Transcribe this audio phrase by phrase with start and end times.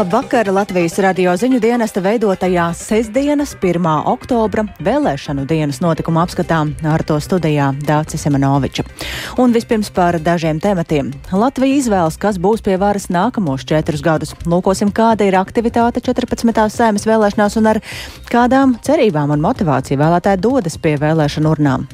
[0.00, 0.48] Labvakar!
[0.48, 3.84] Latvijas radio ziņu dienesta veidotajā sestdienas, 1.
[4.08, 8.86] oktobra vēlēšanu dienas notikuma apskatā ar to studijā Dācis Semenoviča.
[9.44, 11.10] Un vispirms par dažiem tematiem.
[11.36, 14.32] Latvija izvēlas, kas būs pie varas nākamos četrus gadus.
[14.48, 16.64] Lūkosim, kāda ir aktivitāte 14.
[16.78, 17.82] sēmas vēlēšanās un ar
[18.32, 21.84] kādām cerībām un motivāciju vēlētāji dodas pie vēlēšanu urnām.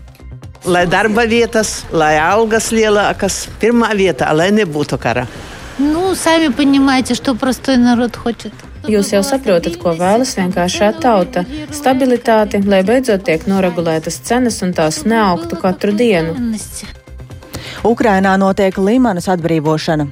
[0.71, 5.27] Lai darba vietas, lai algas lielākas, pirmā vieta, lai nebūtu kara.
[5.80, 8.54] Ну, сами понимаете, что простой народ хочет.
[8.82, 15.06] Jūs jau saprotat, ko vēlas vienkāršā tauta - stabilitāti, lai beidzot tiek noregulētas cenas un tās
[15.06, 16.34] neaugtu katru dienu.
[17.84, 20.08] Ukrainā notiek Limanas atbrīvošana.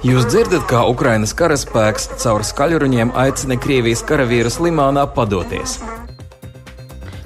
[0.00, 5.80] Jūs dzirdat, kā Ukrainas karaspēks caur skaļruņiem aicina Krievijas karavīrus Limānā padoties.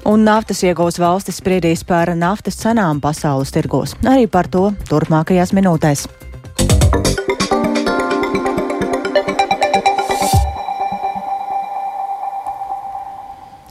[0.08, 3.92] Un naftas iegūs valstis spriedīs par naftas cenām pasaules tirgos.
[4.08, 6.06] Arī par to turpmākajās minūtēs.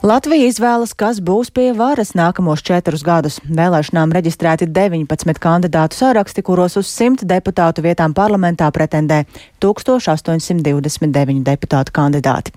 [0.10, 3.36] Latvija izvēlas, kas būs pie varas nākamos četrus gadus.
[3.46, 9.20] Vēlēšanām reģistrēti 19 kandidātu saraksti, kuros uz 100 deputātu vietām parlamentā pretendē
[9.62, 12.56] 1829 deputātu kandidāti.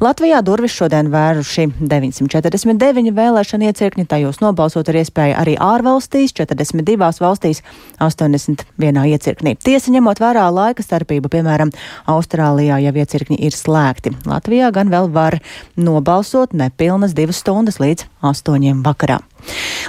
[0.00, 7.60] Latvijā durvis šodien vēruši 949 vēlēšana iecirkņi, tajos nobalsot ar iespēju arī ārvalstīs, 42 valstīs,
[8.00, 9.56] 81 iecirknī.
[9.60, 11.74] Tiesa ņemot vērā laika starpību, piemēram,
[12.08, 14.16] Austrālijā jau iecirkņi ir slēgti.
[14.24, 15.40] Latvijā gan vēl var
[15.76, 19.18] nobalsot ne pilnas divas stundas līdz astoņiem vakarā.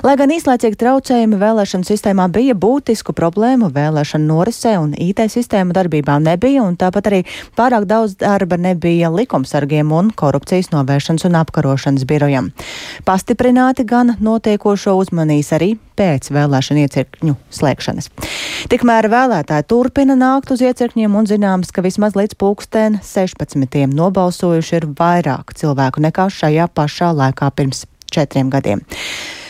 [0.06, 6.20] Lai gan īslaicīgi traucējumi vēlēšanu sistēmā bija būtisku problēmu, vēlēšanu norisē un IT sistēmu darbībā
[6.22, 7.24] nebija, un tāpat arī
[7.58, 12.52] pārāk daudz darba nebija likumsargiem un korupcijas novēršanas un apkarošanas birojam.
[13.08, 18.12] Pastiprināti gan notiekošo uzmanīs arī pēc vēlēšanu iecirkņu slēgšanas.
[18.70, 23.82] Tikmēr vēlētāji turpina nākt uz iecirkņiem un zināms, ka vismaz līdz pulksten 16.
[23.98, 28.86] nobalsojuši ir vairāk cilvēku nekā šajā pašā laikā pirms četriem gadiem.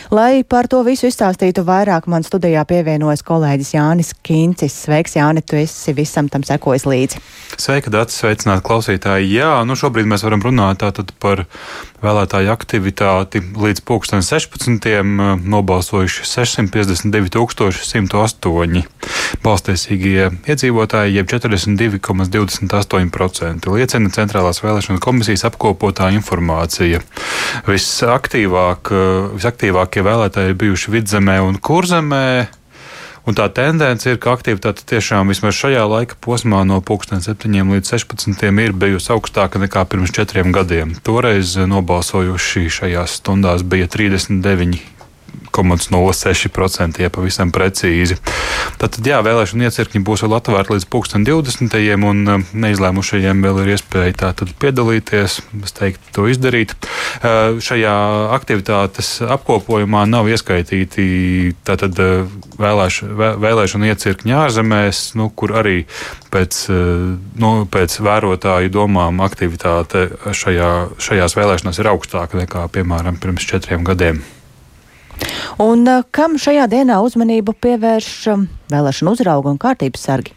[0.08, 4.72] Lai par to visu izstāstītu vairāk, man studijā pievienojas kolēģis Jānis Kīncis.
[4.86, 7.20] Sveiks, Jāni, tu esi visam tam sekojis līdzi.
[7.60, 9.28] Sveika, Dārts, sveicināt klausītāji.
[9.36, 11.44] Jā, nu šobrīd mēs varam runāt tātad par
[12.02, 13.40] vēlētāju aktivitāti.
[13.58, 15.02] Līdz 16.
[15.44, 18.82] nobalsojuši 652 108
[19.44, 23.72] balstiesīgie iedzīvotāji, jeb 42,28%.
[23.74, 26.98] Liecina Centrālās vēlēšana komisijas apkopotā informācija.
[27.68, 28.82] Visaktīvāk,
[29.36, 32.28] visaktīvākie vēlētāji ir bijuši vidzemē un kurzemē.
[33.28, 38.46] Un tā tendence ir, ka aktivitāte tiešām vismaz šajā laika posmā no 7 līdz 16
[38.64, 40.94] ir bijusi augstāka nekā pirms četriem gadiem.
[41.04, 44.80] Toreiz nobalsojuši šajās stundās bija 39
[45.52, 48.16] 0,06%, ja pavisam precīzi.
[48.78, 51.72] Tātad, jā, vēlēšana iecirkņi būs vēl atvērti līdz 2020.
[52.06, 56.76] un um, neizlēmušajiem vēl ir iespēja tātad piedalīties, es teiktu, to izdarīt.
[57.18, 57.96] Uh, šajā
[58.36, 61.08] aktivitātes apkopojumā nav ieskaitīti
[61.66, 62.30] tātad uh,
[62.62, 63.00] vēlēš,
[63.42, 65.80] vēlēšana iecirkņi ārzemēs, nu, kur arī
[66.30, 67.12] pēc, uh,
[67.42, 70.72] nu, pēc vērotāju domām aktivitāte šajā,
[71.02, 74.22] šajās vēlēšanās ir augstāka nekā, piemēram, pirms četriem gadiem.
[75.62, 80.34] Un eh, kam šajā dienā uzmanību pievērš eh, vēlēšana uzrauga un kārtības sargi?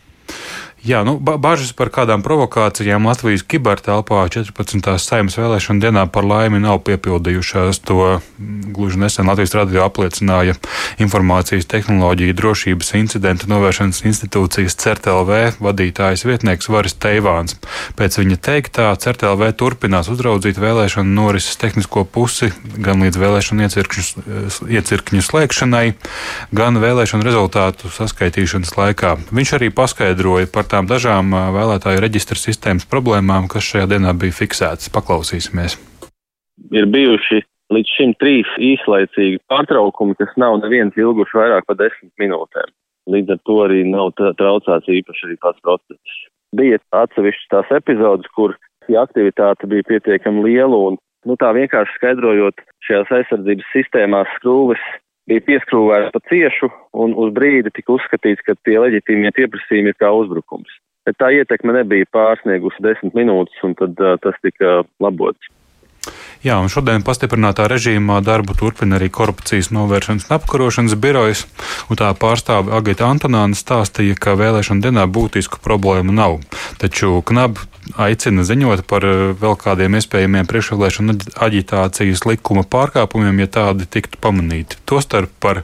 [0.81, 4.88] Jā, nu, ba bažas par kādām provokācijām Latvijas kibertelpā 14.
[4.97, 7.84] saimnes vēlēšana dienā par laimi nav piepildījušās.
[7.86, 10.56] To mm, gluži nesen Latvijas radio apliecināja
[10.97, 17.59] informācijas tehnoloģija drošības incidentu novēršanas institūcijas CERTLV vadītājas vietnieks Varis Teivāns.
[17.94, 22.50] Pēc viņa teiktā CERTLV turpinās uzraudzīt vēlēšanu norises tehnisko pusi
[22.81, 23.69] gan līdz vēlēšanu
[24.81, 25.86] iecirkņu slēgšanai,
[26.58, 29.16] gan vēlēšanu rezultātu saskaitīšanas laikā.
[29.30, 34.91] Viņš arī paskaidroja par tām dažām vēlētāju reģistra sistēmas problēmām, kas šajā dienā bija fiksētas.
[34.95, 35.77] Paklausīsimies.
[36.71, 37.41] Ir bijuši
[37.71, 42.71] līdz šim trīs īslaicīgi pārtraukumi, kas nav neviens ilguši vairāk par desmit minūtēm.
[43.12, 46.18] Līdz ar to arī nav traucēts īpaši arī pats process.
[46.56, 52.62] Bija atsevišķas tās epizodes, kur šī aktivitāte bija pietiekami liela un, nu tā vienkārši skaidrojot,
[52.88, 54.83] šajās aizsardzības sistēmās skrūves
[55.29, 56.71] bija pieskrūvēts pa ciešu
[57.03, 60.71] un uz brīdi tika uzskatīts, ka tie leģitīmie pieprasījumi ir kā uzbrukums.
[61.06, 65.50] Bet tā ietekme nebija pārsniegusi desmit minūtes un tad uh, tas tika labots.
[66.41, 71.43] Jā, un šodien pastiprinātā režīmā darbu turpina arī korupcijas novēršanas un apkarošanas birojas,
[71.85, 76.39] un tā pārstāve Agita Antonāna stāstīja, ka vēlēšana dienā būtisku problēmu nav.
[76.81, 77.61] Taču KNAB
[78.01, 81.15] aicina ziņot par eh, vēl kādiem iespējamiem priekšvēlēšana
[81.45, 84.79] aģitācijas likuma pārkāpumiem, ja tādi tiktu pamanīti.
[84.89, 85.63] Tostarp par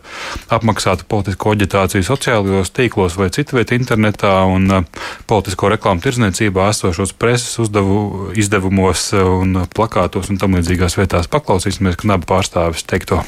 [0.53, 4.85] apmaksātu politisko aģitāciju sociālajos tīklos vai citviet internetā un eh,
[5.29, 11.27] politisko reklāmu tirzniecībā esošos preses uzdevu, izdevumos un plakātos un tam līdzīgās vietās.
[11.31, 13.21] Paklausīsimies knaba pārstāvis teikto.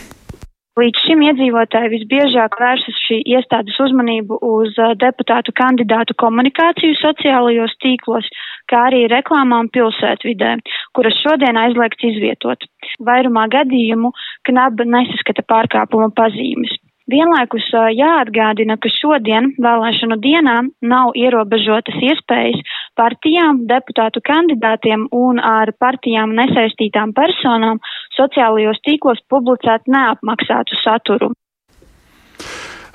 [0.80, 8.28] Līdz šim iedzīvotāji visbiežāk vēršas šī iestādes uzmanību uz deputātu kandidātu komunikāciju sociālajos tīklos,
[8.72, 10.54] kā arī reklāmām pilsētvidē,
[10.96, 12.64] kuras šodien aizliegts izvietot.
[13.04, 14.14] Vairumā gadījumu
[14.48, 16.78] knaba nesaskata pārkāpuma pazīmes.
[17.10, 17.66] Vienlaikus
[17.98, 20.58] jāatgādina, ka šodien vēlēšanu dienā
[20.92, 22.62] nav ierobežotas iespējas
[23.00, 27.82] partijām, deputātu kandidātiem un ar partijām nesaistītām personām
[28.18, 31.32] sociālajos tīklos publicēt neapmaksātu saturu.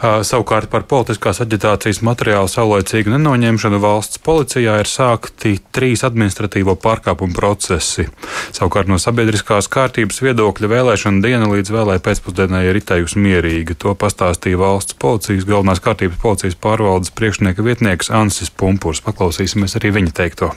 [0.05, 8.05] Savukārt par politiskās aģitācijas materiālu saulēcīgu nenoņemšanu valsts policijā ir sākti trīs administratīvo pārkāpumu procesi.
[8.53, 13.79] Savukārt no sabiedriskās kārtības viedokļa vēlēšana diena līdz vēlē pēcpusdienai ir itējusi mierīga.
[13.81, 19.01] To pastāstīja valsts policijas galvenās kārtības policijas pārvaldes priekšnieka vietnieks Ansis Pumpurs.
[19.09, 20.51] Paklausīsimies arī viņa teikto.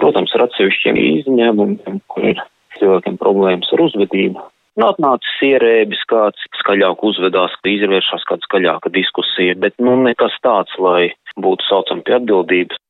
[0.00, 2.42] Protams, ar atsevišķiem izņēmumiem, kur ir
[2.80, 4.42] cilvēkiem problēmas ar uzvedību,
[4.74, 10.74] Nu, atnācis ierēbis kāds skaļāk uzvedās, ka izvēršas kāda skaļāka diskusija, bet nu nekas tāds,
[10.82, 12.80] lai būtu saucam pie atbildības.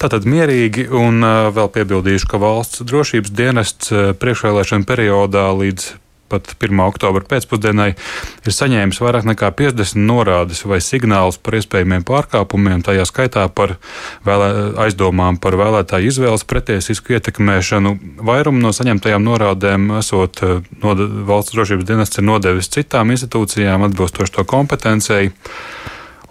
[0.00, 1.22] Tātad mierīgi un
[1.54, 5.92] vēl piebildīšu, ka valsts drošības dienests priekšvēlēšana periodā līdz
[6.30, 6.80] pat 1.
[6.86, 13.46] oktobra pēcpusdienai ir saņēmis vairāk nekā 50 norādes vai signālus par iespējamiem pārkāpumiem, tajā skaitā
[13.52, 13.76] par
[14.26, 14.50] vēlē,
[14.86, 17.96] aizdomām par vēlētāju izvēles pretiesisku ietekmēšanu.
[18.26, 20.96] Vairumu no saņemtajām norādēm esot eh, no
[21.28, 25.30] valsts drošības dienests ir nodevis citām institūcijām atbilstoši to kompetencijai.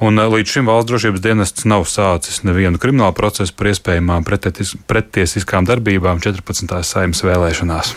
[0.06, 5.68] Un eh, līdz šim valsts drošības dienests nav sācis nevienu kriminālu procesu par iespējamām pretiesiskām
[5.68, 6.80] darbībām 14.
[6.88, 7.95] saimnes vēlēšanās.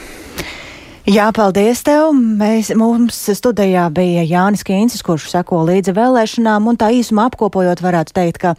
[1.12, 2.14] Jā, paldies tev.
[2.16, 8.14] Mēs, mums studijā bija Jānis Kīncis, kurš seko līdzi vēlēšanām, un tā īsumā apkopojot varētu
[8.16, 8.54] teikt, ka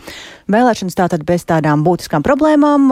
[0.54, 2.92] vēlēšanas tātad bez tādām būtiskām problēmām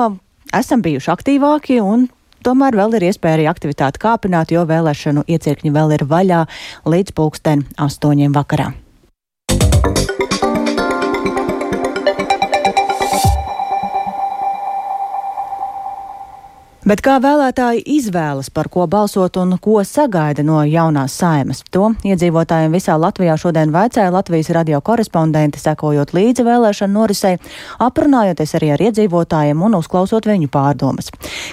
[0.57, 2.09] esam bijuši aktīvāki un
[2.41, 6.39] Tomēr vēl ir iespēja arī aktivitāti kāpināt, jo vēlēšanu iecirkņi vēl ir vaļā
[6.89, 8.71] līdz pulksten astoņiem vakarā.
[16.81, 21.59] Bet kā vēlētāji izvēlas, par ko balsot un ko sagaida no jaunās saimas?
[21.69, 27.35] To iedzīvotājiem visā Latvijā šodien vaicāja Latvijas radio korespondenti, sekojot līdzi vēlēšanu norisei,
[27.85, 31.11] aprunājoties arī ar iedzīvotājiem un uzklausot viņu pārdomas.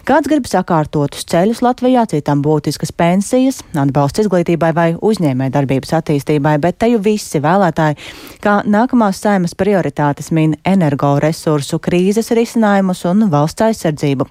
[0.08, 6.80] Kāds grib sakārtotus ceļus Latvijā, citam būtiskas pensijas, atbalsts izglītībai vai uzņēmē darbības attīstībai, bet
[6.80, 8.00] te jau visi vēlētāji,
[8.40, 14.30] kā nākamās saimas prioritātes min energoresursu krīzes risinājumus un valsts aizsardzību.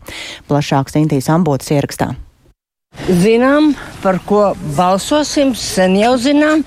[0.50, 2.16] Plašāk vairāk Sintīs Ambotas ierakstā.
[3.08, 6.64] Zinām, par ko balsosim, sen jau zinām,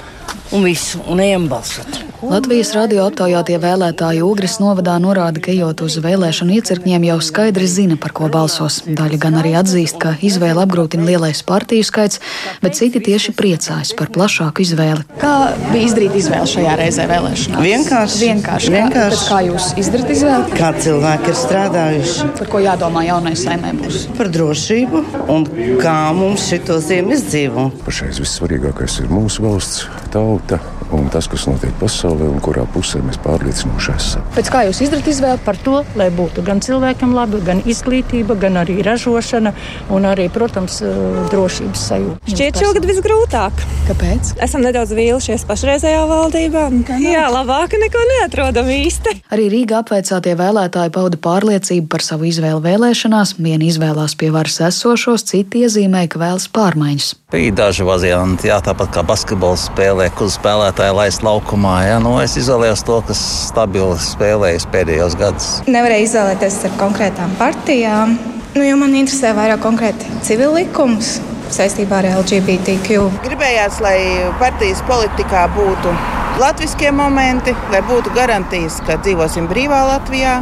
[0.52, 2.00] un visu, un ejam balsot.
[2.20, 7.96] Latvijas radio aptaujātie vēlētāji Ugris novadā norāda, ka ejot uz vēlēšanu iecirkņiem jau skaidri zina,
[7.96, 8.82] par ko balsos.
[8.84, 12.20] Daļa gan arī atzīst, ka izvēle apgrūtina lielais partiju skaits,
[12.60, 15.06] bet citi tieši priecājas par plašāku izvēli.
[15.22, 15.32] Kā
[15.70, 17.64] bija izdarīt izvēli šajā reizē vēlēšanā?
[17.64, 18.20] Vienkārši.
[18.26, 18.74] Vienkārši.
[18.76, 19.22] Vienkārši.
[19.24, 20.60] Kā, kā jūs izdarāt izvēli?
[20.60, 22.28] Kā cilvēki ir strādājuši?
[22.42, 24.10] Par ko jādomā jaunai saimē būs?
[24.20, 25.48] Par drošību un
[25.80, 27.80] kā mums šito ziemu izdzīvot.
[27.88, 30.60] Pašais vissvarīgākais ir mūsu valsts, tauta
[30.92, 34.24] un tas, kas notiek pasaulē un kurā pusē mēs pārliecinoši esam.
[34.34, 38.58] Pēc kā jūs izdarāt izvēli par to, lai būtu gan cilvēkam labi, gan izglītība, gan
[38.62, 39.52] arī ražošana
[39.94, 40.90] un arī, protams, eh,
[41.30, 42.34] drošības sajūta.
[42.34, 43.64] Šķiet, šogad visgrūtāk.
[43.90, 44.34] Kāpēc?
[44.42, 46.66] Esam nedaudz vīlušies pašreizējā valdībā.
[47.00, 49.16] Jā, labāk neko neatrodam īsti.
[49.30, 53.36] Arī Rīgā apveicātie vēlētāji pauda pārliecību par savu izvēli vēlēšanās.
[53.38, 57.14] Vieni izvēlās pie varas esošos, citi iezīmēja, ka vēlas pārmaiņas.
[57.30, 61.76] Bija daži varianti, jā, tāpat kā basketbola spēlē, kur spēlētāji laist laukumā.
[61.86, 65.46] Jā, nu, es izvēlējos to, kas stabili spēlējis pēdējos gados.
[65.70, 68.16] Nevarēju izvēlēties ar konkrētām partijām,
[68.56, 71.20] nu, jo man interesē vairāk konkrēti civil likums
[71.54, 73.06] saistībā ar LGBTQ.
[73.22, 73.96] Gribējās, lai
[74.42, 75.94] partijas politikā būtu
[76.42, 80.40] latviskie momenti, lai būtu garantijas, ka dzīvosim brīvā Latvijā.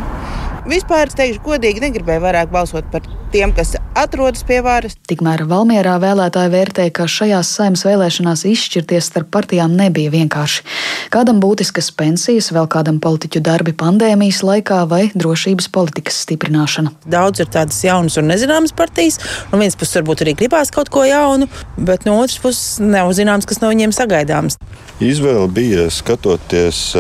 [0.73, 4.95] Vispār, teikšu, godīgi negribēju vairāk balsot par tiem, kas atrodas pie varas.
[5.09, 10.65] Tikmēr Valmierā vēlētāji vērtēja, ka šajās saimnes vēlēšanās izšķirties starp partijām nebija vienkārši.
[11.13, 16.95] Kādam būtiskas pensijas, vēl kādam politiķu darbi pandēmijas laikā vai drošības politikas stiprināšana.
[17.11, 19.21] Daudz ir tādas jaunas un nezināmas partijas.
[19.53, 23.49] No vienas puses, varbūt arī gribās kaut ko jaunu, bet no otras puses, nav zināms,
[23.49, 24.61] kas no viņiem sagaidāms.
[25.05, 26.93] Izvēle bija skatoties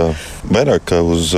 [0.50, 1.34] vairāk uz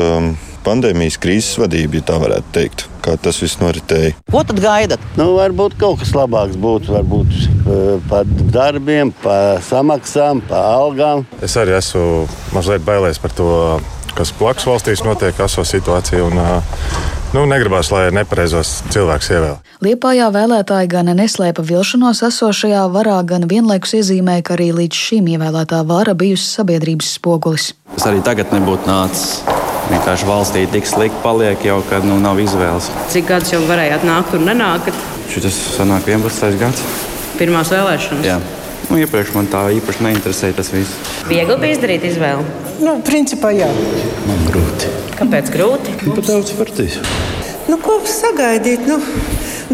[0.66, 2.86] pandēmijas krīzes vadību, ja tā varētu teikt.
[3.04, 4.12] Kā tas viss noritēja?
[4.30, 5.04] Ko tad gaidat?
[5.16, 6.92] Nu, varbūt kaut kas labāks būtu.
[6.98, 11.24] Varbūt uh, par darbiem, par samaksām, par algām.
[11.44, 12.26] Es arī esmu
[12.56, 13.48] mazliet bailējies par to,
[14.18, 16.26] kas blakus valstīs notiek, aso situācija.
[16.28, 19.52] Un, uh, Nu, negribās, lai nepareizos cilvēks ievēl.
[19.86, 25.84] Liepājā vēlētāji gan neslēpa vilšanos esošajā varā, gan vienlaikus iezīmēja, ka arī līdz šim ievēlētā
[25.86, 27.70] vara bijusi sabiedrības spogulis.
[27.94, 29.59] Es arī tagad nebūtu nācis.
[29.90, 32.90] Vienkārši valstī tik slikti paliek, jau kad nu, nav izvēles.
[33.10, 34.94] Cik gadus jau varējāt nākt un nenākt?
[35.32, 36.56] Šis sanāk 11.
[36.60, 36.84] gads.
[37.40, 38.26] Pirmās vēlēšanas.
[38.26, 38.38] Jā.
[38.90, 40.94] Nu, iepriekš man tā īpaši neinteresēja tas viss.
[41.30, 42.46] Viegli bija izdarīt izvēli.
[42.82, 43.68] Nu, principā jā.
[44.26, 44.90] Man grūti.
[45.18, 45.94] Kāpēc grūti?
[46.06, 46.98] Nu, pat daudz partijas.
[47.70, 48.86] Nu, ko sagaidīt?
[48.90, 48.98] Nu,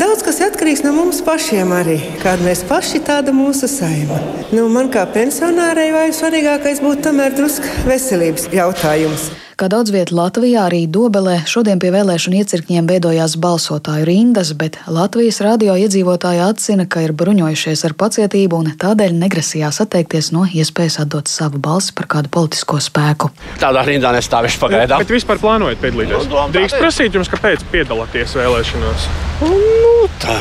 [0.01, 1.97] daudz kas atkarīgs no mums pašiem arī.
[2.25, 4.21] Kāda mēs paši, tāda mūsu saima.
[4.53, 9.31] Nu, man kā pensionārai vai svarīgākais būtu tomēr drusku veselības jautājums.
[9.57, 15.39] Kā daudz vietā Latvijā, arī Dobelē šodien pie vēlēšanu iecirkņiem veidojās balsotāju rindas, bet Latvijas
[15.41, 21.33] radio iedzīvotāji atzina, ka ir bruņojušies ar pacietību un tādēļ negrasījās atteikties no iespējas atdot
[21.33, 23.33] savu balsi par kādu politisko spēku.
[23.65, 25.01] Tādā rindā nestāvēšu pagaidām.
[25.01, 26.29] Bet vispār plānojat piedalīties?
[26.29, 29.11] Nu, Drīkst prasīt jums, kāpēc piedalāties vēlēšanās?
[29.41, 30.37] Nu, tā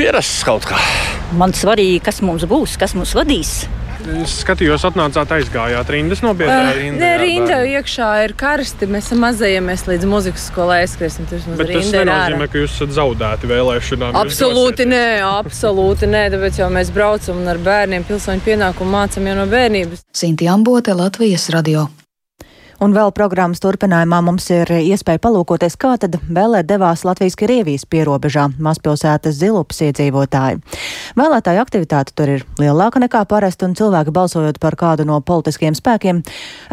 [0.00, 0.80] pierasts kaut kā.
[1.36, 3.58] Man svarīgi, kas mums būs, kas mūs vadīs.
[4.04, 6.74] Es skatījos, atnācāt aizgājāt rindas nobiedrā.
[6.74, 8.88] Uh, nē, rinda iekšā ir karsti.
[8.90, 11.28] Mēs mazājamies līdz muzikas skolai aizskriesim.
[11.30, 14.20] Tas nenozīmē, ka jūs esat zaudēti vēlēšanām.
[14.20, 16.26] Absolūti nē, absolūti nē.
[16.36, 20.06] Tāpēc jau mēs braucam un ar bērniem pilsoņu pienākumu mācām jau no bērnības.
[20.14, 21.88] Sinti Ambote, Latvijas radio.
[22.82, 29.38] Un vēl programmas turpinājumā mums ir iespēja palūkoties, kā tad vēlēt devās Latvijas-Krievijas pierobežā mazpilsētas
[29.38, 30.58] zilupas iedzīvotāji.
[31.18, 36.24] Vēlētāju aktivitāte tur ir lielāka nekā parasti, un cilvēki balsojot par kādu no politiskiem spēkiem,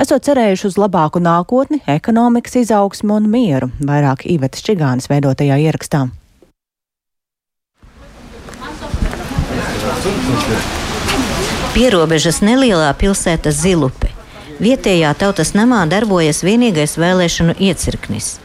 [0.01, 6.07] esot cerējuši uz labāku nākotni, ekonomikas izaugsmu un mieru, vairāk Ivetas Čigānas veidotajā ierakstā.
[11.71, 14.00] Pierobežas nelielā pilsēta Zilupe.
[14.61, 18.35] Vietējā tautas namā darbojas vienīgais vēlēšanu iecirknis.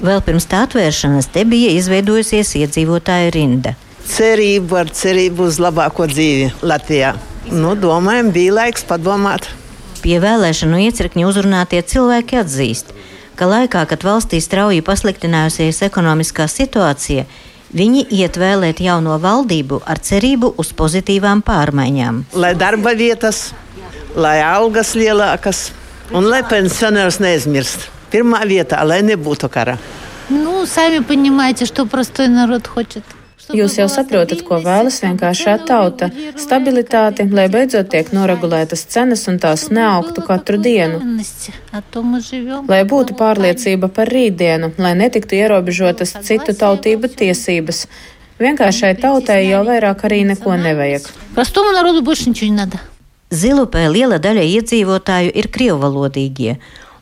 [0.00, 3.74] Vēl pirms tā atvēršanas te bija izveidojusies iedzīvotāju rinda.
[4.08, 7.12] Cerību ar cerību uz labāko dzīvi Latvijā.
[7.52, 9.50] Nu, domājam, bija laiks padomāt.
[10.00, 12.94] Pie vēlēšanu iecirkņa uzrunātie cilvēki atzīst,
[13.36, 17.28] ka laikā, kad valstī strauji pasliktinājusies ekonomiskā situācija,
[17.70, 22.24] Viņi iet vēlēt jauno valdību ar cerību uz pozitīvām pārmaiņām.
[22.34, 23.52] Lai darba vietas,
[24.15, 25.71] lai algas lielākas
[26.11, 27.89] un lai pensionārs neaizmirst.
[28.11, 29.77] Pirmā vietā, lai nebūtu kara.
[30.29, 33.03] Ну, сами понимаете, что простой народ хочет.
[33.53, 39.69] Jūs jau saprotat, ko vēlas vienkāršā tauta - stabilitāti, lai beidzot tiek noregulētas cenas un tās
[39.69, 40.97] neaugtu katru dienu.
[42.67, 47.85] Lai būtu pārliecība par rītdienu, lai netiktu ierobežotas citu tautību tiesības.
[48.39, 51.03] Vienkāršai tautai jau vairāk arī neko nevajag.
[51.35, 52.79] Простому народу больше ничего не надо.
[53.30, 56.56] Zilupē liela daļa iedzīvotāju ir krievvalodīgie,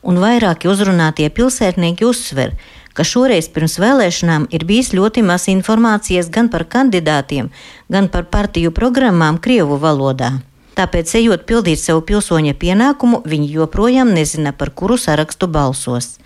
[0.05, 2.53] un vairāki uzrunātie pilsētnieki uzsver,
[2.93, 7.49] ka šoreiz pirms vēlēšanām ir bijis ļoti maz informācijas gan par kandidātiem,
[7.89, 10.35] gan par partiju programmām Krievu valodā.
[10.77, 16.19] Tāpēc, ejot pildīt savu pilsoņa pienākumu, viņi joprojām nezina, par kuru sarakstu balsos.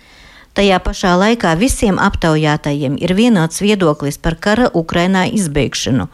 [0.53, 6.11] Tajā pašā laikā visiem aptaujātajiem ir vienots viedoklis par kara Ukrainā izbeigšanu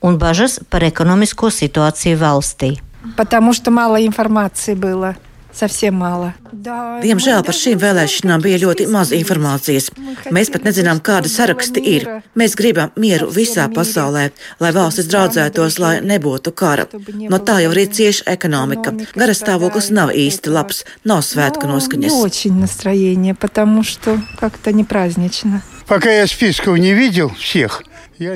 [0.00, 2.76] un bažas par ekonomisko situāciju valstī.
[3.17, 5.15] Потому что мало информации было.
[5.53, 6.33] Совсем мало.
[7.03, 9.89] Diemžēl par šīm vēlēšanām bija ļoti maz informācijas.
[10.31, 12.07] Mēs pat nezinām, kāda saraksti ir.
[12.39, 14.29] Mēs gribam mieru visā pasaulē,
[14.63, 16.87] lai valstis draudzētos, lai nebūtu kara.
[17.27, 18.95] No tā jau arī cieši ekonomika.
[19.11, 22.15] Garas stāvoklis nav īsti labs, nav svētku noskaņas.
[22.15, 25.63] Не очень настроение, потому что как-то не празднично.
[25.85, 27.83] Пока я списков не видел всех,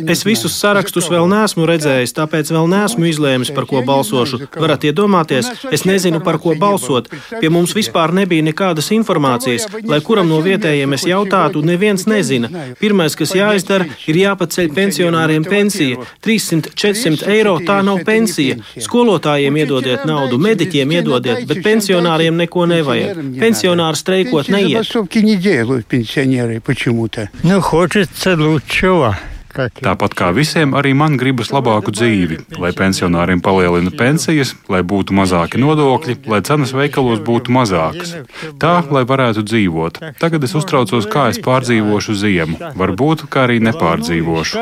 [0.10, 4.40] Es visus sarakstus vēl neesmu redzējis, tāpēc vēl neesmu izlēmis, par ko balsošu.
[4.56, 7.12] Varat iedomāties, es nezinu, par ko balsot.
[7.42, 9.68] Pie mums vispār nebija nekādas informācijas.
[9.86, 12.50] Lai kuram no vietējiem es jautātu, neviens nezina.
[12.80, 16.02] Pirmais, kas jāizdara, ir jāpaceļ pensionāriem pensija.
[16.26, 18.58] 300-400 eiro tā nav pensija.
[18.88, 23.22] Skolotājiem iedodiet naudu, mediķiem iedodiet, bet pensionāriem neko nevajag.
[23.38, 24.86] Pensionāri streikot neiet.
[24.86, 27.30] забастовки не делают пенсионеры почему-то.
[27.44, 29.18] Ну, хочется лучшего.
[29.56, 35.62] Tāpat kā visiem, arī man gribas labāku dzīvi, lai pensionāriem palielina pensijas, lai būtu mazāki
[35.64, 38.18] nodokļi, lai cenas veikalos būtu mazākas.
[38.60, 40.02] Tā, lai varētu dzīvot.
[40.20, 42.60] Tagad es uztraucos, kā es pārdzīvošu ziemu.
[42.76, 44.60] Varbūt, kā arī nepārdzīvošu.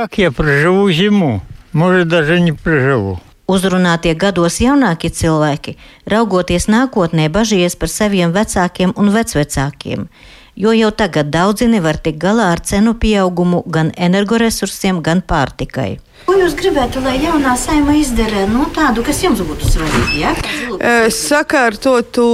[1.74, 3.20] Может, даже не проживу.
[3.44, 5.74] Uzrunātie gados jaunākie cilvēki,
[6.08, 10.06] raugoties nākotnē, bažījies par saviem vecākiem un vecvecākiem,
[10.59, 15.99] jo jau tagad daudzi nevar tikt galā ar cenu pieaugumu gan energoresursiem, gan pārtikai.
[16.27, 20.19] Ko jūs gribētu, lai jaunā saima izdara nu, tādu, kas jums būtu svarīgi?
[20.21, 20.33] Ja?
[21.15, 22.27] Sakārtotu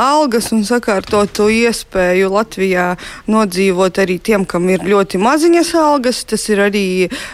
[0.00, 2.86] algas un sakārtotu iespēju Latvijā
[3.30, 6.24] nodzīvot arī tiem, kam ir ļoti maziņas algas.
[6.28, 6.84] Tas ir arī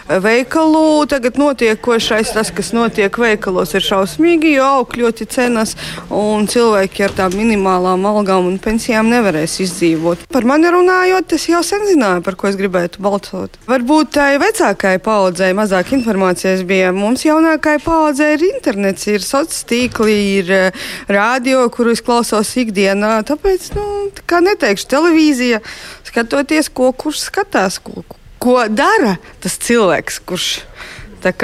[0.07, 2.35] veikalu tagad notiekošais.
[2.35, 5.75] Tas, kas notiek veikalos, ir šausmīgi, jo aug ļoti cenas
[6.13, 10.27] un cilvēki ar tām minimālām algām un pensijām nevarēs izdzīvot.
[10.31, 13.57] Par mani runājot, es jau sen zināju, par ko es gribētu balsot.
[13.69, 16.89] Varbūt tai vecākai paudzei mazāk informācijas bija.
[16.95, 23.19] Mums jaunākai paudzei ir internets, ir sociālais tīkli, ir uh, radio, kuru es klausos ikdienā.
[23.27, 23.83] Tāpēc, nu,
[24.29, 25.61] kā neteikšu, televīzija,
[26.09, 28.01] skatoties, ko kurš skatās, ko,
[28.41, 30.49] ko dara tas cilvēks, kurš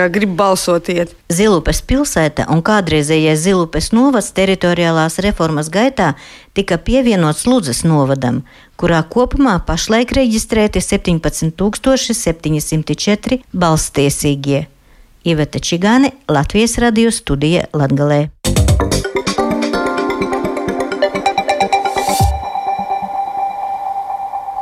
[0.09, 1.15] grib balsot iet.
[1.29, 6.13] Zilupes pilsēta un kādreizējais Zilupes novads teritoriālās reformas gaitā
[6.53, 8.43] tika pievienots Ludzes novadam,
[8.77, 14.67] kurā kopumā pašlaik reģistrēti 17,704 balstiesīgie.
[15.25, 18.29] Iveta Čigāne, Latvijas radio studija Latgalē.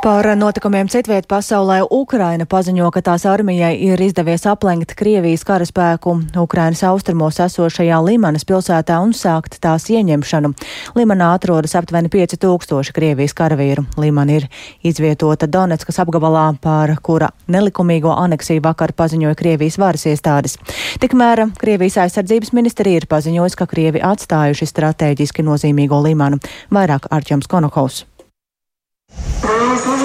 [0.04, 6.82] Par notikumiem citviet pasaulē Ukraina paziņo, ka tās armijai ir izdevies aplenkt Krievijas karaspēku Ukrainas
[6.84, 10.52] austrumos esošajā Limanas pilsētā un sākt tās ieņemšanu.
[11.00, 13.86] Limanā atrodas aptuveni 5000 Krievijas karavīru.
[13.96, 14.48] Limana ir
[14.84, 20.60] izvietota Donetskas apgabalā, par kura nelikumīgo aneksiju vakar paziņoja Krievijas varas iestādes.
[21.00, 26.44] Tikmēr Krievijas aizsardzības ministrija ir paziņojusi, ka Krievi atstājuši strateģiski nozīmīgo Limanu.
[26.68, 28.04] Vairāk Arčuns Konokovs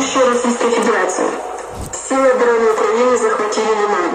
[0.09, 1.27] Военнослужащие Российской Федерации.
[2.09, 4.11] Силы обороны Украины захватили Лиман.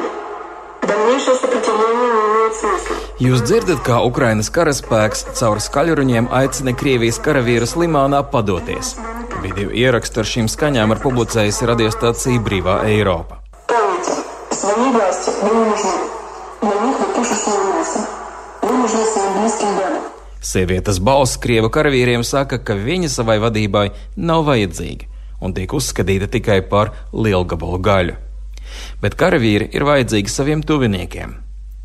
[0.81, 2.95] Дальнейшее сопротивление не имеет смысла.
[3.19, 8.95] Jūs dzirdat, kā Ukrainas karaspēks caur skaļruņiem aicina Krievijas karavīrus Limānā padoties.
[9.43, 13.37] Video ierakstu ar šīm skaņām ir publicējusi radiostacija Brīvā Eiropa.
[13.67, 14.17] Помните,
[14.49, 15.95] свои власти вы не нужны.
[16.61, 17.99] Для них вы пушечное мясо.
[18.63, 20.01] Вы нужны своим близким бедам.
[20.41, 25.12] Sievietes balss krievu karavīriem saka, ka viņa savai vadībai nav vajadzīga
[25.44, 28.18] un tiek uzskatīta tikai par lielgabalu gaļu.
[29.02, 31.36] Bet karavīri ir vajadzīgi saviem tuviniekiem.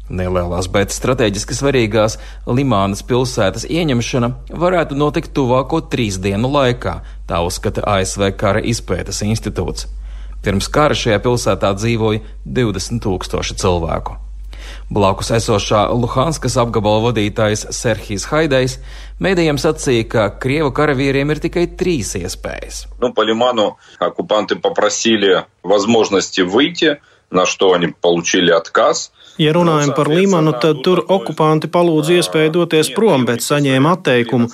[0.09, 2.15] Nelielās, bet strateģiski svarīgās
[2.49, 6.95] Limānas pilsētas ieņemšana varētu notikt tuvāko trīs dienu laikā,
[7.29, 9.85] tā uzskata ASV Kara izpētes institūts.
[10.41, 14.17] Pirms kara šajā pilsētā dzīvoja 20 tūkstoši cilvēku.
[14.90, 18.78] Blakus esošā Luhanskas apgabala vadītājs Serhijs Haidais
[19.22, 22.84] mēdījiem sacīja, ka Krievu karavīriem ir tikai trīs iespējas.
[23.00, 29.12] Nu, по Лиману оккупанты попросили возможности выйти, на что они получили отказ.
[29.37, 34.49] Ja runājam par Limanu, tad tur okupanti palūdza iespēju doties prom, bet saņēma atteikumu.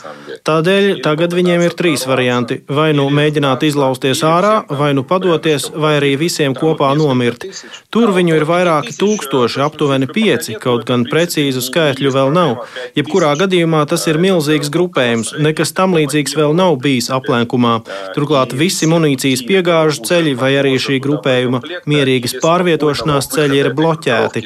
[0.46, 6.00] Tādēļ tagad viņiem ir trīs varianti- vai nu mēģināt izlausties ārā, vai nu padoties, vai
[6.00, 7.46] arī visiem kopā nomirt.
[7.90, 12.68] Tur viņu ir vairāki tūkstoši, aptuveni pieci, kaut gan precīzu skaitļu vēl nav.
[12.96, 17.82] Jebkurā gadījumā tas ir milzīgs grupējums, nekas tam līdzīgs vēl nav bijis aplenkumā.
[18.16, 24.46] Turklāt visi munīcijas piegāžu ceļi vai arī šī grupējuma mierīgas pārvietošanās ceļi ir bloķēti.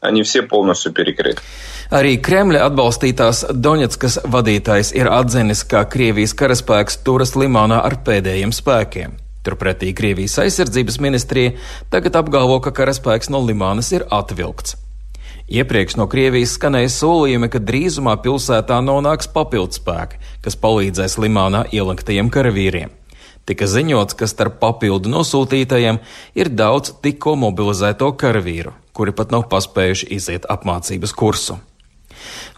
[0.00, 1.42] Они все полностью перекрыты.
[1.90, 9.14] Arī Kremļa atbalstītās Doņetskas vadītājs ir atzinis, ka Krievijas karaspēks turas Limānā ar pēdējiem spēkiem.
[9.46, 11.54] Turpretī Krievijas aizsardzības ministrija
[11.92, 14.74] tagad apgalvo, ka karaspēks no Limānas ir atvilkts.
[15.46, 22.90] Iepriekš no Krievijas skanēja solījumi, ka drīzumā pilsētā nonāks papildspēki, kas palīdzēs Limānā ielinktajiem karavīriem.
[23.51, 25.97] Tika ziņots, ka starp papildu nosūtītajiem
[26.39, 31.57] ir daudz tikko mobilizēto karavīru, kuri pat nav paspējuši iziet apmācības kursu.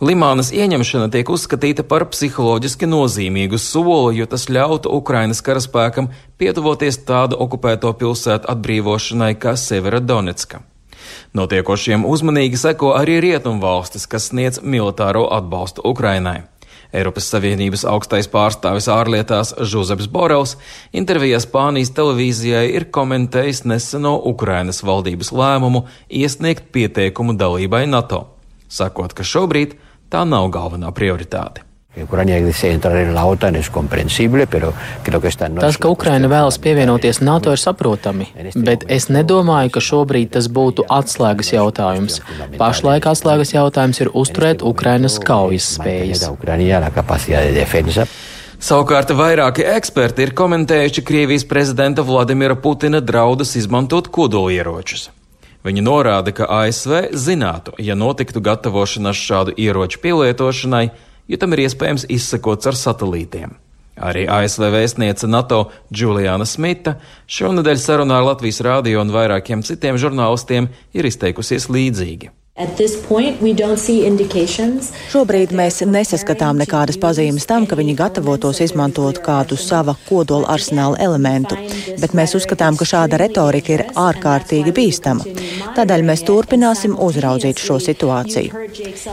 [0.06, 7.41] Limānas ieņemšana tiek uzskatīta par psiholoģiski nozīmīgu soli, jo tas ļautu Ukrainas karaspēkam pietuvoties tādu
[7.41, 10.62] okupēto pilsētu atbrīvošanai kā Severodonetska.
[11.34, 16.43] Notiekošiem uzmanīgi seko arī rietumvalstis, kas sniedz militāro atbalstu Ukrainai.
[16.93, 20.58] Eiropas Savienības augstais pārstāvis ārlietās Žuzeps Borels
[20.93, 28.27] intervijā Spānijas televīzijai ir komentējis neseno Ukrainas valdības lēmumu iesniegt pieteikumu dalībai NATO
[28.73, 29.77] sakot, ka šobrīd
[30.12, 31.65] tā nav galvenā prioritāte.
[35.62, 40.88] Tas, ka Ukraina vēlas pievienoties NATO, ir saprotami, bet es nedomāju, ka šobrīd tas būtu
[40.89, 42.17] atslēgas jautājums.
[42.58, 46.25] Pašlaik atslēgas jautājums ir uzturēt Ukrainas kaujas spējas.
[48.63, 55.10] Savukārt vairāki eksperti ir komentējuši Krievijas prezidenta Vladimira Putina draudus izmantot kodolieročus.
[55.63, 60.88] Viņi norāda, ka ASV zinātu, ja notiktu gatavošanās šādu ieroču pielietošanai,
[61.28, 63.56] jo tam ir iespējams izsekots ar satelītiem.
[63.94, 66.96] Arī ASV vēstniece NATO Juliana Smita
[67.30, 72.32] šonadēļ sarunā ar Latvijas rādio un vairākiem citiem žurnālistiem ir izteikusies līdzīgi.
[75.10, 81.58] Šobrīd mēs nesaskatām nekādas pazīmes tam, ka viņi gatavotos izmantot kādu sava kodola arsenāla elementu,
[81.98, 85.26] bet mēs uzskatām, ka šāda retorika ir ārkārtīgi bīstama.
[85.74, 88.62] Tādēļ mēs turpināsim uzraudzīt šo situāciju.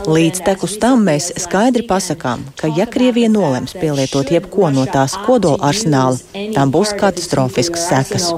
[0.05, 5.71] Līdz tekus tam mēs skaidri pasakām, ka ja Krievija nolems pielietot jebko no tās kodola
[5.71, 6.21] arsenāla,
[6.53, 8.29] tam būs katastrofiskas sekas.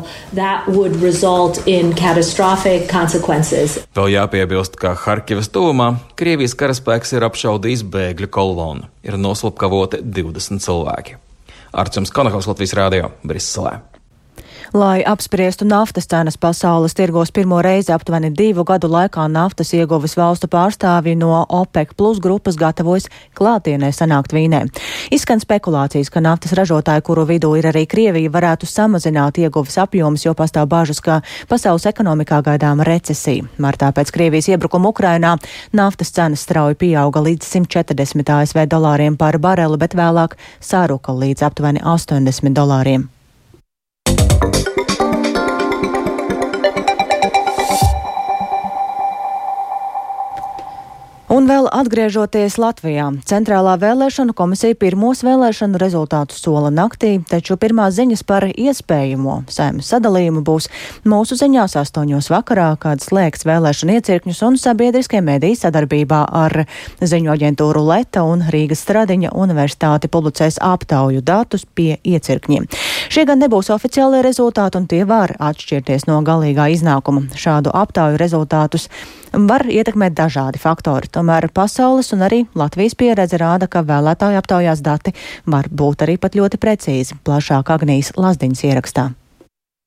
[3.99, 8.89] Vēl jāpiebilst, ka Harkivas tuvumā Krievijas karaspēks ir apšaudījis bēgļu kolonu.
[9.05, 11.17] Ir noslapkavoti 20 cilvēki.
[11.73, 13.79] Arčuns Konakovs Latvijas Rādio Briselē.
[14.73, 20.49] Lai apspriestu naftas cenas pasaules tirgos pirmo reizi aptuveni divu gadu laikā naftas ieguves valstu
[20.49, 23.05] pārstāvji no OPEC plus grupas gatavojas
[23.37, 24.63] klātienē sanākt Vīnē.
[25.13, 30.33] Izskan spekulācijas, ka naftas ražotāji, kuru vidū ir arī Krievija, varētu samazināt ieguves apjomus, jo
[30.33, 33.45] pastāv bažas, ka pasaules ekonomikā gaidāma recesija.
[33.61, 35.37] Martā pēc Krievijas iebrukuma Ukrainā
[35.69, 41.85] naftas cenas strauji pieauga līdz 140 ASV dolāriem par bareli, bet vēlāk sāruka līdz aptuveni
[41.85, 43.12] 80 dolāriem.
[44.43, 44.72] Thank you.
[51.33, 58.21] Un vēl atgriežoties Latvijā, Centrālā vēlēšanu komisija pirmos vēlēšanu rezultātus sola naktī, taču pirmās ziņas
[58.29, 60.67] par iespējamo saimnes sadalījumu būs
[61.09, 66.67] mūsu ziņās astoņos vakarā, kad slēgs vēlēšanu iecirkņus un sabiedriskie mediji sadarbībā ar
[67.01, 72.69] ziņu aģentūru Leta un Rīgas Stradiņa universitāti publicēs aptauju datus pie iecirkņiem.
[73.09, 77.25] Šie gan nebūs oficiālie rezultāti un tie var atšķirties no galīgā iznākuma.
[77.33, 78.91] Šādu aptauju rezultātus
[79.33, 81.09] var ietekmēt dažādi faktori.
[81.11, 85.15] Tomēr pasaules un arī Latvijas pieredze rāda, ka vēlētāju aptaujās dati
[85.45, 87.19] var būt arī pat ļoti precīzi.
[87.25, 89.09] Plašāk Agnijas Lazdiņas ierakstā.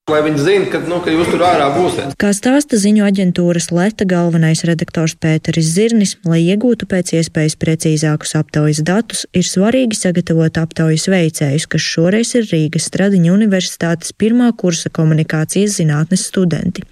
[0.07, 2.13] Lai viņi zinātu, ka, nu, ka jūs tur ārā būsiet.
[2.23, 8.85] Kā stāsta ziņu aģentūras Leta galvenais redaktors Pēteris Zirnis, lai iegūtu pēc iespējas precīzākus aptaujas
[8.87, 15.81] datus, ir svarīgi sagatavot aptaujas veicējus, kas šoreiz ir Rīgas Stradiņa Universitātes pirmā kursa komunikācijas
[15.81, 16.87] zinātnes studenti,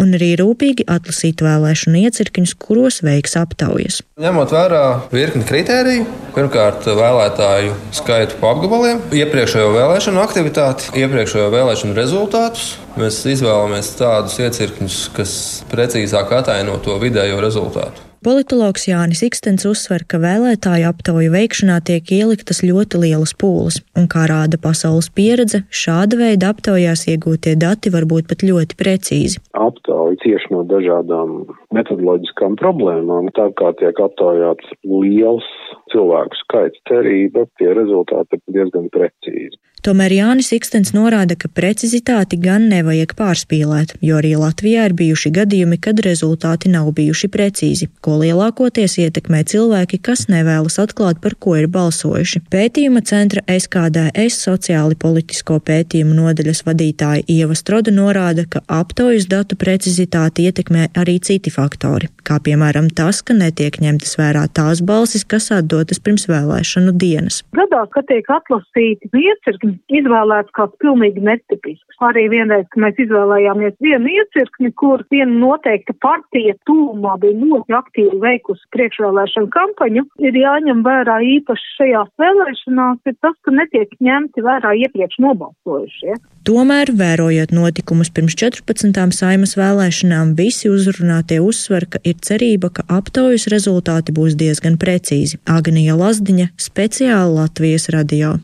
[0.00, 4.00] un arī rūpīgi atlasīt vēlēšanu iecirkņus, kuros veiks aptaujas.
[4.16, 12.45] Ņemot vērā virkni kritēriju, pirmkārt vēlētāju skaitu pa apgabaliem, iepriekšējo vēlēšanu aktivitāti, iepriekšējo vēlēšanu rezultātu
[12.46, 12.76] rezultātus.
[12.96, 15.32] Mēs izvēlamies tādus iecirkņus, kas
[15.70, 18.05] precīzāk ataino to vidējo rezultātu.
[18.24, 24.24] Politologs Jānis Ikstens uzsver, ka vēlētāju aptauju veikšanā tiek ieliktas ļoti lielas pūles, un kā
[24.30, 29.42] rāda pasaules pieredze, šāda veida aptaujās iegūtie dati var būt pat ļoti precīzi.
[29.52, 31.36] Aptauja cieši no dažādām
[31.76, 35.46] metodoloģiskām problēmām, tā kā tiek aptaujāts liels
[35.92, 39.60] cilvēku skaits, cerība pie rezultāta ir diezgan precīzi.
[39.86, 45.78] Tomēr Jānis Ikstens norāda, ka precizitāti gan nevajag pārspīlēt, jo arī Latvijā ir bijuši gadījumi,
[45.78, 51.66] kad rezultāti nav bijuši precīzi, ko lielākoties ietekmē cilvēki, kas nevēlas atklāt, par ko ir
[51.72, 52.44] balsojuši.
[52.52, 60.46] Pētījuma centra SKDS sociāli politisko pētījumu nodaļas vadītāja Ieva Stroda norāda, ka aptaujas datu precizitāti
[60.46, 65.98] ietekmē arī citi faktori, kā piemēram tas, ka netiek ņemtas vērā tās balsis, kas atdotas
[65.98, 67.42] pirms vēlēšanu dienas.
[67.58, 71.82] Gadās, ka tiek atlasīti iecirkņi, izvēlēts kāds pilnīgi netipisks.
[72.06, 78.20] Arī vienreiz, kad mēs izvēlējāmies vienu iecirkni, kur viena noteikta partija tūmā bija ļoti aktīvi
[78.20, 84.74] veikusi priekšvēlēšanu kampaņu, ir jāņem vērā īpaši šajās vēlēšanās, ir tas, ka netiek ņemti vērā
[84.84, 86.18] iepriekš nobalsojušie.
[86.46, 88.92] Tomēr, vērojot notikumus pirms 14.
[89.16, 95.40] saimas vēlēšanām, visi uzrunātie uzsver, ka ir cerība, ka aptaujas rezultāti būs diezgan precīzi.
[95.46, 98.36] Agnija Lazdiņa, speciāli Latvijas radio.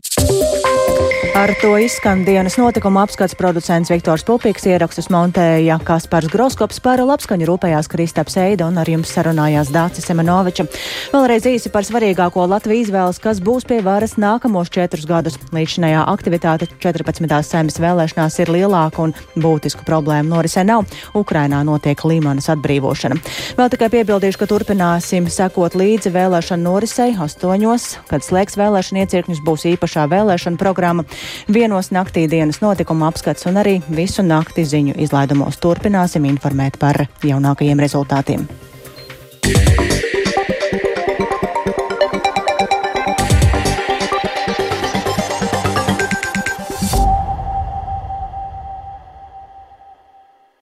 [1.31, 7.47] Ar to izskan dienas notikuma apskats producents Viktors Pupiks ierakstus montēja Kaspars Groskops par labskaņu
[7.47, 10.65] rūpējās Kristaps Eida un ar jums sarunājās Dācis Semenoviča.
[11.13, 15.39] Vēlreiz īsi par svarīgāko Latvijas izvēles, kas būs pie varas nākamos četrus gadus.
[15.55, 17.31] Līdzinājā aktivitāte 14.
[17.47, 20.83] saimas vēlēšanās ir lielāka un būtisku problēmu norisē nav.
[21.15, 23.19] Ukrainā notiek Līmanas atbrīvošana.
[23.57, 29.67] Vēl tikai piebildīšu, ka turpināsim sekot līdzi vēlēšanu norisei astoņos, kad slēgs vēlēšana iecirkņus būs
[29.73, 31.07] īpašā vēlēšana programma.
[31.53, 37.83] Vienos naktī dienas notikuma apskats un arī visu nakti ziņu izlaidumos turpināsim informēt par jaunākajiem
[37.83, 38.47] rezultātiem.
[39.43, 39.92] Yeah.